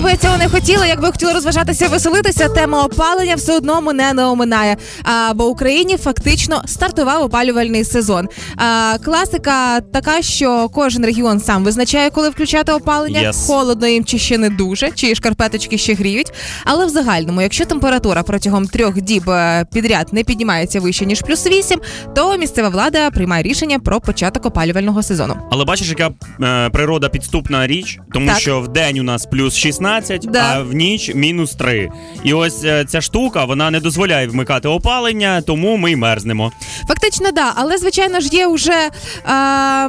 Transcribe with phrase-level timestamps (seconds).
[0.00, 3.56] Як би я цього не хотіла, як би я хотіла розважатися, веселитися, тема опалення все
[3.56, 4.76] одно мене не оминає.
[5.02, 8.28] А, бо в Україні фактично стартував опалювальний сезон.
[8.56, 13.20] А, класика така, що кожен регіон сам визначає, коли включати опалення.
[13.20, 13.46] Yes.
[13.46, 16.32] Холодно їм чи ще не дуже, чи шкарпеточки ще гріють.
[16.64, 21.46] Але в загальному, якщо температура протягом трьох діб е, підряд не піднімається вище ніж плюс
[21.46, 21.80] 8,
[22.14, 25.36] то місцева влада приймає рішення про початок опалювального сезону.
[25.50, 26.10] Але бачиш, яка
[26.42, 28.38] е, природа підступна річ, тому Так.
[28.38, 29.89] що в день у нас плюс 16,
[30.22, 30.52] Да.
[30.54, 31.90] а в ніч мінус 3.
[32.24, 36.52] І ось е, ця штука вона не дозволяє вмикати опалення, тому ми й мерзнемо.
[36.88, 38.90] Фактично, да, але звичайно ж є вже.
[39.24, 39.88] А...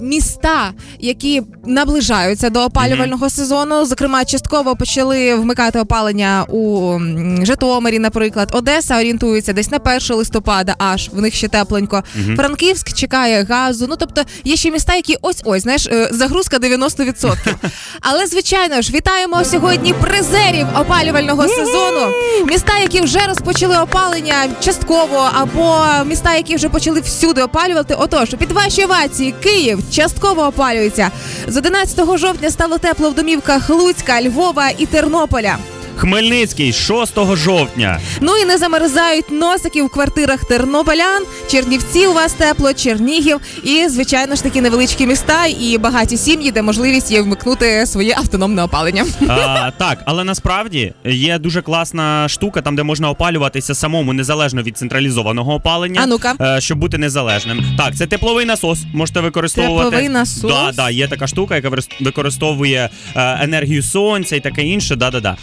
[0.00, 6.98] Міста, які наближаються до опалювального сезону, зокрема, частково почали вмикати опалення у
[7.42, 12.02] Житомирі, наприклад, Одеса орієнтується десь на 1 листопада, аж в них ще тепленько.
[12.36, 13.86] Франківськ чекає газу.
[13.88, 17.36] Ну тобто є ще міста, які ось ось знаєш, е, загрузка 90%.
[18.00, 22.06] Але звичайно ж, вітаємо сьогодні призерів опалювального сезону.
[22.46, 27.94] Міста, які вже розпочали опалення частково, або міста, які вже почали всюди опалювати.
[27.94, 31.10] Отож, під ваші овації Київ частково опалюється.
[31.46, 35.56] З 11 жовтня стало тепло в домівках Луцька, Львова і Тернополя.
[35.98, 38.00] Хмельницький 6 жовтня.
[38.20, 44.34] Ну і не замерзають носики в квартирах тернополян, Чернівці у вас тепло, Чернігів і звичайно
[44.34, 49.04] ж такі невеличкі міста і багаті сім'ї, де можливість є вмикнути своє автономне опалення.
[49.28, 54.78] А, так, але насправді є дуже класна штука, там де можна опалюватися самому незалежно від
[54.78, 56.00] централізованого опалення.
[56.04, 56.34] А ну-ка.
[56.40, 57.64] е, щоб бути незалежним.
[57.78, 58.78] Так, це тепловий насос.
[58.94, 59.84] Можете використовувати.
[59.84, 60.50] Тепловий насос?
[60.52, 64.96] Да, да, є така штука, яка використовує е, енергію сонця і таке інше.
[64.96, 65.36] Да, да, да.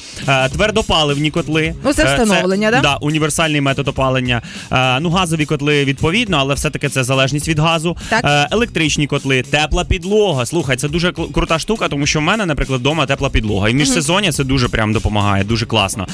[0.46, 1.76] Е, твердопаливні котли.
[1.84, 2.82] Ну, це Е, встановлення, да?
[2.82, 4.42] Да, універсальний метод опалення.
[4.72, 7.98] Е, ну, газові котли відповідно, але все-таки це залежність від газу.
[8.10, 8.50] Так.
[8.52, 10.46] Електричні котли, тепла підлога.
[10.46, 13.70] Слухай, це дуже крута штука, тому що в мене, наприклад, вдома тепла підлога.
[13.70, 16.08] І в міжсезоння це дуже прям допомагає, дуже класно.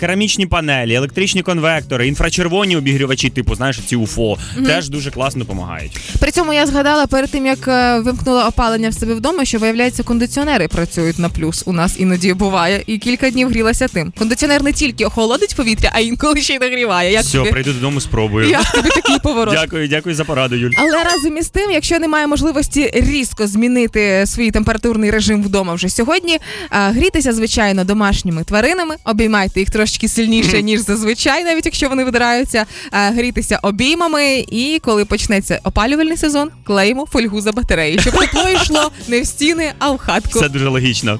[0.00, 5.98] Керамічні панелі, електричні конвектори, інфрачервоні обігрівачі, типу, знаєш, ці УФО, теж дуже класно допомагають.
[6.20, 7.66] При цьому я згадала перед тим, як
[8.04, 11.62] вимкнула опалення в себе вдома, що виявляється, кондиціонери працюють на плюс.
[11.66, 14.12] У нас іноді буває, і кілька днів грілася тим.
[14.18, 17.12] Кондиціонер не тільки охолодить повітря, а інколи ще й нагріває.
[17.12, 17.50] Як Все, тобі?
[17.50, 18.48] прийду додому, спробую.
[18.48, 19.54] Як тобі такий поворот?
[19.54, 20.70] Дякую, дякую за пораду, Юль.
[20.76, 26.38] Але разом із тим, якщо немає можливості різко змінити свій температурний режим вдома вже сьогодні,
[26.70, 33.58] грітися, звичайно, домашніми тваринами, обіймайте їх трошки сильніше, ніж зазвичай, навіть якщо вони видираються, грітися
[33.62, 34.44] обіймами.
[34.50, 39.72] І коли почнеться опалювальний сезон, клеїмо фольгу за батареї, щоб тепло йшло не в стіни,
[39.78, 40.40] а в хатку.
[40.40, 41.18] Це дуже логічно.